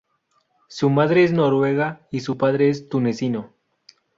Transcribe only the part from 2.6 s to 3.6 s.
es tunecino.